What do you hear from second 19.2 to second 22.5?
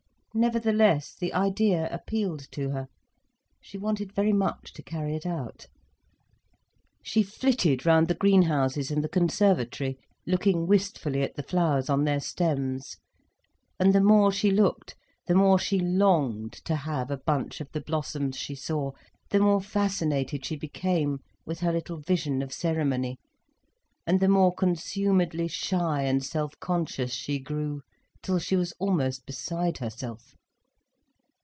the more fascinated she became with her little vision